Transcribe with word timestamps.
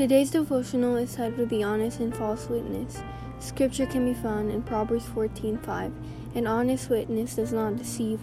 Today's 0.00 0.30
devotional 0.30 0.96
is 0.96 1.14
titled 1.14 1.50
The 1.50 1.62
Honest 1.62 2.00
and 2.00 2.16
False 2.16 2.48
Witness. 2.48 3.02
Scripture 3.38 3.84
can 3.84 4.06
be 4.06 4.14
found 4.14 4.50
in 4.50 4.62
Proverbs 4.62 5.04
14:5. 5.04 5.92
An 6.34 6.46
honest 6.46 6.88
witness 6.88 7.34
does 7.34 7.52
not 7.52 7.76
deceive, 7.76 8.18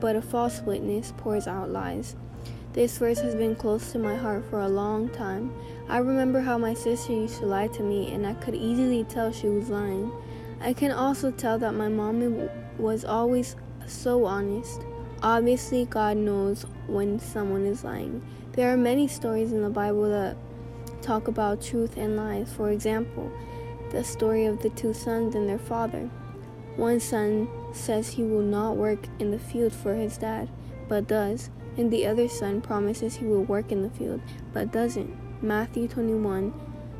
but 0.00 0.16
a 0.16 0.20
false 0.20 0.60
witness 0.62 1.12
pours 1.16 1.46
out 1.46 1.70
lies. 1.70 2.16
This 2.72 2.98
verse 2.98 3.20
has 3.20 3.36
been 3.36 3.54
close 3.54 3.92
to 3.92 3.98
my 4.00 4.16
heart 4.16 4.44
for 4.50 4.58
a 4.58 4.68
long 4.68 5.08
time. 5.08 5.52
I 5.88 5.98
remember 5.98 6.40
how 6.40 6.58
my 6.58 6.74
sister 6.74 7.12
used 7.12 7.38
to 7.38 7.46
lie 7.46 7.68
to 7.68 7.82
me, 7.84 8.12
and 8.12 8.26
I 8.26 8.34
could 8.34 8.56
easily 8.56 9.04
tell 9.04 9.30
she 9.30 9.46
was 9.46 9.70
lying. 9.70 10.10
I 10.60 10.72
can 10.72 10.90
also 10.90 11.30
tell 11.30 11.60
that 11.60 11.74
my 11.74 11.88
mom 11.88 12.48
was 12.76 13.04
always 13.04 13.54
so 13.90 14.24
honest. 14.24 14.80
Obviously, 15.22 15.84
God 15.84 16.16
knows 16.16 16.64
when 16.86 17.18
someone 17.18 17.66
is 17.66 17.84
lying. 17.84 18.22
There 18.52 18.72
are 18.72 18.76
many 18.76 19.06
stories 19.06 19.52
in 19.52 19.62
the 19.62 19.70
Bible 19.70 20.08
that 20.10 20.36
talk 21.02 21.28
about 21.28 21.62
truth 21.62 21.96
and 21.96 22.16
lies. 22.16 22.52
For 22.52 22.70
example, 22.70 23.30
the 23.90 24.04
story 24.04 24.46
of 24.46 24.62
the 24.62 24.70
two 24.70 24.94
sons 24.94 25.34
and 25.34 25.48
their 25.48 25.58
father. 25.58 26.10
One 26.76 27.00
son 27.00 27.48
says 27.72 28.08
he 28.08 28.22
will 28.22 28.42
not 28.42 28.76
work 28.76 29.06
in 29.18 29.30
the 29.30 29.38
field 29.38 29.72
for 29.72 29.94
his 29.94 30.16
dad, 30.16 30.48
but 30.88 31.08
does, 31.08 31.50
and 31.76 31.90
the 31.90 32.06
other 32.06 32.28
son 32.28 32.60
promises 32.60 33.16
he 33.16 33.26
will 33.26 33.44
work 33.44 33.72
in 33.72 33.82
the 33.82 33.90
field, 33.90 34.20
but 34.52 34.72
doesn't. 34.72 35.42
Matthew 35.42 35.88
21 35.88 36.52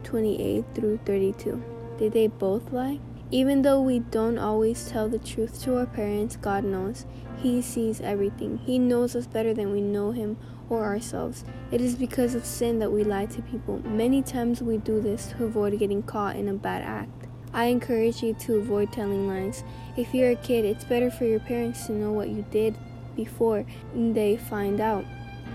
28 0.02 0.64
through 0.74 0.98
32. 1.04 1.62
Did 1.98 2.12
they 2.12 2.26
both 2.26 2.72
lie? 2.72 2.98
Even 3.32 3.62
though 3.62 3.80
we 3.80 4.00
don't 4.00 4.38
always 4.38 4.88
tell 4.88 5.08
the 5.08 5.18
truth 5.18 5.62
to 5.62 5.78
our 5.78 5.86
parents, 5.86 6.36
God 6.36 6.64
knows. 6.64 7.06
He 7.38 7.62
sees 7.62 8.00
everything. 8.00 8.58
He 8.58 8.78
knows 8.78 9.14
us 9.14 9.28
better 9.28 9.54
than 9.54 9.70
we 9.70 9.80
know 9.80 10.10
Him 10.10 10.36
or 10.68 10.84
ourselves. 10.84 11.44
It 11.70 11.80
is 11.80 11.94
because 11.94 12.34
of 12.34 12.44
sin 12.44 12.80
that 12.80 12.90
we 12.90 13.04
lie 13.04 13.26
to 13.26 13.42
people. 13.42 13.78
Many 13.86 14.22
times 14.22 14.62
we 14.62 14.78
do 14.78 15.00
this 15.00 15.28
to 15.28 15.44
avoid 15.44 15.78
getting 15.78 16.02
caught 16.02 16.34
in 16.34 16.48
a 16.48 16.54
bad 16.54 16.82
act. 16.82 17.28
I 17.52 17.66
encourage 17.66 18.22
you 18.22 18.34
to 18.34 18.56
avoid 18.56 18.92
telling 18.92 19.28
lies. 19.28 19.62
If 19.96 20.12
you're 20.12 20.30
a 20.30 20.36
kid, 20.36 20.64
it's 20.64 20.84
better 20.84 21.10
for 21.10 21.24
your 21.24 21.40
parents 21.40 21.86
to 21.86 21.92
know 21.92 22.12
what 22.12 22.30
you 22.30 22.44
did 22.50 22.76
before 23.14 23.64
they 23.94 24.36
find 24.36 24.80
out. 24.80 25.04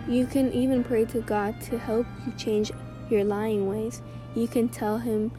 You 0.08 0.28
can 0.28 0.52
even 0.54 0.84
pray 0.84 1.06
to 1.06 1.20
God 1.22 1.60
to 1.62 1.78
help 1.78 2.06
you 2.26 2.34
change 2.38 2.72
your 3.10 3.26
lying 3.26 3.68
ways. 3.68 4.02
You 4.34 4.48
can 4.48 4.70
tell 4.70 4.98
Him 4.98 5.32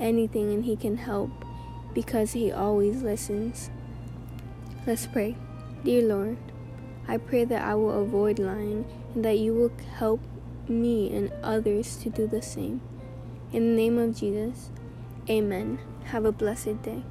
anything 0.00 0.52
and 0.52 0.64
He 0.64 0.76
can 0.76 0.96
help 0.96 1.30
because 1.94 2.32
He 2.32 2.52
always 2.52 3.02
listens. 3.02 3.70
Let's 4.86 5.06
pray. 5.06 5.36
Dear 5.84 6.02
Lord, 6.02 6.36
I 7.08 7.16
pray 7.18 7.44
that 7.44 7.62
I 7.62 7.74
will 7.74 8.02
avoid 8.02 8.38
lying 8.38 8.84
and 9.14 9.24
that 9.24 9.38
you 9.38 9.54
will 9.54 9.72
help 9.96 10.20
me 10.68 11.14
and 11.14 11.32
others 11.42 11.96
to 11.98 12.10
do 12.10 12.26
the 12.26 12.42
same. 12.42 12.80
In 13.52 13.68
the 13.68 13.82
name 13.82 13.98
of 13.98 14.16
Jesus, 14.16 14.70
amen. 15.28 15.78
Have 16.06 16.24
a 16.24 16.32
blessed 16.32 16.82
day. 16.82 17.02